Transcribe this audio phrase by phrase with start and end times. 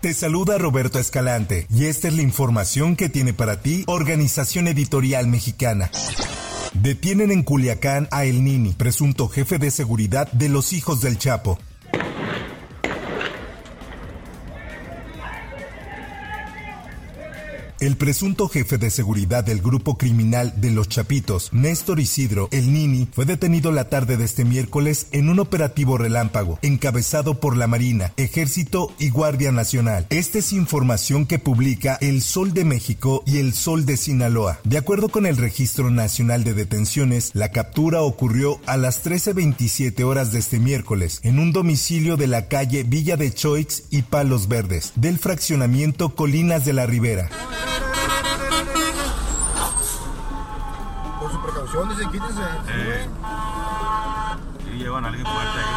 [0.00, 5.26] Te saluda Roberto Escalante y esta es la información que tiene para ti Organización Editorial
[5.26, 5.90] Mexicana.
[6.72, 11.58] Detienen en Culiacán a El Nini, presunto jefe de seguridad de los hijos del Chapo.
[17.80, 23.08] El presunto jefe de seguridad del grupo criminal de Los Chapitos, Néstor Isidro El Nini,
[23.10, 28.12] fue detenido la tarde de este miércoles en un operativo relámpago, encabezado por la Marina,
[28.18, 30.06] Ejército y Guardia Nacional.
[30.10, 34.60] Esta es información que publica El Sol de México y El Sol de Sinaloa.
[34.64, 40.32] De acuerdo con el Registro Nacional de Detenciones, la captura ocurrió a las 13.27 horas
[40.32, 44.92] de este miércoles en un domicilio de la calle Villa de Choix y Palos Verdes,
[44.96, 47.30] del fraccionamiento Colinas de la Ribera.
[51.40, 52.42] Su precaución, dicen, quítense.
[52.68, 53.06] Eh,
[54.72, 55.74] y llevan a alguien fuerte ahí,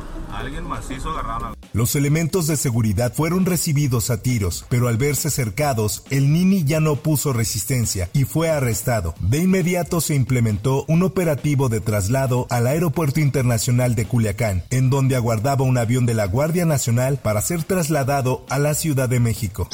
[0.00, 0.40] güey.
[0.40, 1.54] Alguien macizo agarrado.
[1.72, 6.80] Los elementos de seguridad fueron recibidos a tiros, pero al verse cercados, el Nini ya
[6.80, 9.14] no puso resistencia y fue arrestado.
[9.20, 15.14] De inmediato se implementó un operativo de traslado al Aeropuerto Internacional de Culiacán, en donde
[15.14, 19.68] aguardaba un avión de la Guardia Nacional para ser trasladado a la Ciudad de México.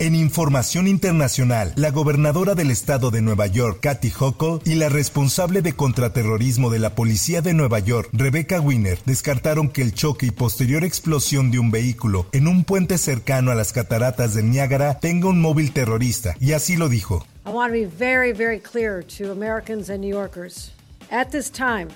[0.00, 5.60] En información internacional, la gobernadora del estado de Nueva York, Kathy Hochul, y la responsable
[5.60, 10.30] de contraterrorismo de la policía de Nueva York, Rebecca Wiener, descartaron que el choque y
[10.30, 15.28] posterior explosión de un vehículo en un puente cercano a las cataratas del Niágara tenga
[15.30, 17.26] un móvil terrorista, y así lo dijo.
[17.44, 20.70] I want to be very, very clear to Americans and New Yorkers.
[21.10, 21.88] At this time,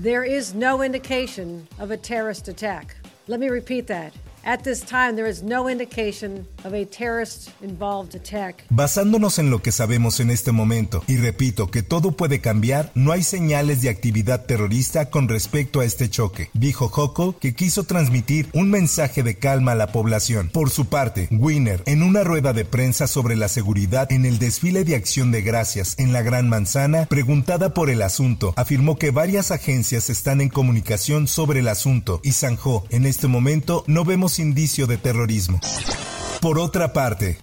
[0.00, 2.94] there is no indication of a terrorist attack.
[3.26, 4.12] Let me repeat that.
[4.44, 8.64] At this time, there is no indication of a terrorist involved attack.
[8.70, 13.12] Basándonos en lo que sabemos en este momento, y repito que todo puede cambiar, no
[13.12, 18.48] hay señales de actividad terrorista con respecto a este choque, dijo Hochul, que quiso transmitir
[18.54, 20.50] un mensaje de calma a la población.
[20.52, 24.84] Por su parte, Wiener, en una rueda de prensa sobre la seguridad en el desfile
[24.84, 29.50] de acción de gracias en la Gran Manzana, preguntada por el asunto, afirmó que varias
[29.50, 34.86] agencias están en comunicación sobre el asunto y zanjó, en este momento no vemos indicio
[34.86, 35.58] de terrorismo.
[36.42, 37.38] Por otra parte,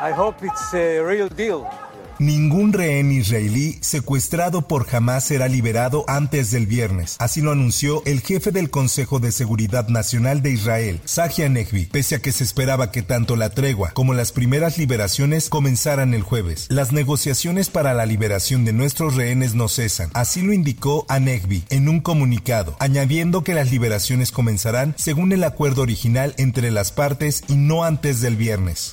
[0.00, 1.68] I hope it's a real deal.
[2.18, 7.16] Ningún rehén israelí secuestrado por Hamas será liberado antes del viernes.
[7.20, 12.16] Así lo anunció el jefe del Consejo de Seguridad Nacional de Israel, Sahi Nehvi, pese
[12.16, 16.66] a que se esperaba que tanto la tregua como las primeras liberaciones comenzaran el jueves.
[16.68, 20.10] Las negociaciones para la liberación de nuestros rehenes no cesan.
[20.14, 21.18] Así lo indicó a
[21.70, 27.42] en un comunicado, añadiendo que las liberaciones comenzarán según el acuerdo original entre las partes
[27.48, 28.92] y no antes del viernes.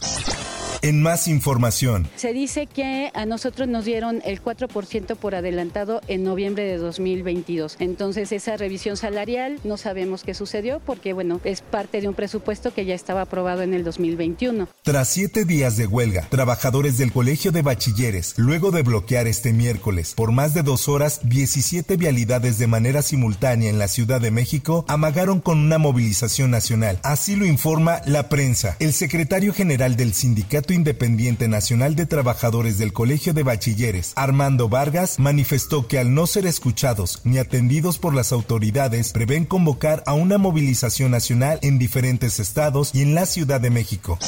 [0.85, 6.23] En más información, Se dice que a nosotros nos dieron el 4% por adelantado en
[6.23, 7.77] noviembre de 2022.
[7.79, 12.71] Entonces esa revisión salarial no sabemos qué sucedió porque bueno, es parte de un presupuesto
[12.71, 14.67] que ya estaba aprobado en el 2021.
[14.83, 20.13] tras siete días de huelga, trabajadores del Colegio de Bachilleres, luego de bloquear este miércoles
[20.15, 24.85] por más de dos horas 17 vialidades de manera simultánea en la Ciudad de México,
[24.87, 26.99] amagaron con una movilización nacional.
[27.01, 28.77] Así lo informa la prensa.
[28.77, 35.17] El secretario general del Sindicato Independiente Nacional de Trabajadores del Colegio de Bachilleres, Armando Vargas,
[35.17, 40.37] manifestó que al no ser escuchados ni atendidos por las autoridades, prevén convocar a una
[40.37, 44.19] movilización nacional en diferentes estados y en la Ciudad de México.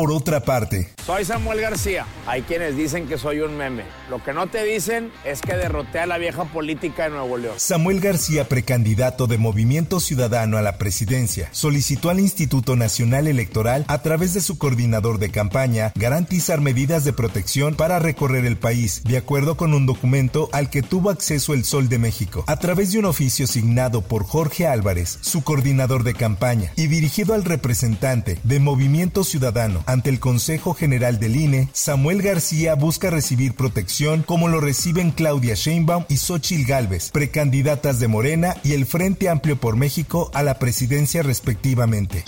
[0.00, 2.06] Por otra parte, Soy Samuel García.
[2.26, 3.82] Hay quienes dicen que soy un meme.
[4.08, 7.54] Lo que no te dicen es que derroté a la vieja política de Nuevo León.
[7.58, 14.02] Samuel García, precandidato de Movimiento Ciudadano a la presidencia, solicitó al Instituto Nacional Electoral, a
[14.02, 19.16] través de su coordinador de campaña, garantizar medidas de protección para recorrer el país, de
[19.16, 23.00] acuerdo con un documento al que tuvo acceso el Sol de México, a través de
[23.00, 28.60] un oficio signado por Jorge Álvarez, su coordinador de campaña, y dirigido al representante de
[28.60, 34.60] Movimiento Ciudadano ante el Consejo General del INE, Samuel García busca recibir protección como lo
[34.60, 40.30] reciben Claudia Sheinbaum y Xochil Gálvez, precandidatas de Morena y el Frente Amplio por México
[40.34, 42.24] a la presidencia respectivamente.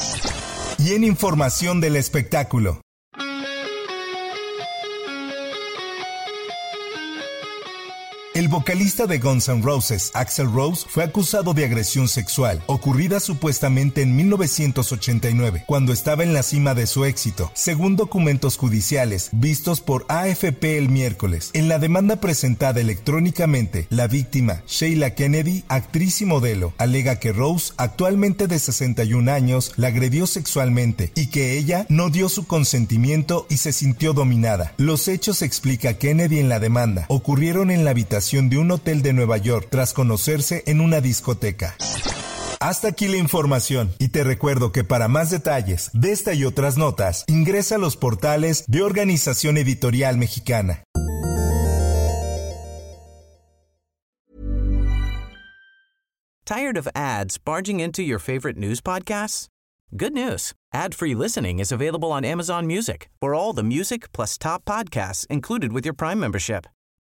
[0.79, 2.81] Y en información del espectáculo.
[8.35, 14.01] El vocalista de Guns N' Roses, Axel Rose, fue acusado de agresión sexual, ocurrida supuestamente
[14.01, 20.07] en 1989, cuando estaba en la cima de su éxito, según documentos judiciales vistos por
[20.09, 21.51] AFP el miércoles.
[21.53, 27.75] En la demanda presentada electrónicamente, la víctima, Sheila Kennedy, actriz y modelo, alega que Rose,
[27.77, 33.59] actualmente de 61 años, la agredió sexualmente y que ella no dio su consentimiento y
[33.59, 34.73] se sintió dominada.
[34.79, 39.13] Los hechos, explica Kennedy en la demanda, ocurrieron en la habitación de un hotel de
[39.13, 41.75] Nueva York tras conocerse en una discoteca.
[42.61, 46.77] Hasta aquí la información y te recuerdo que para más detalles de esta y otras
[46.77, 50.85] notas ingresa a los portales de Organización Editorial Mexicana.
[56.45, 59.49] Tired of ads barging into your favorite news podcasts?
[59.97, 60.53] Good news.
[60.73, 63.09] Ad-free listening is available on Amazon Music.
[63.21, 66.67] For all the music plus top podcasts included with your Prime membership.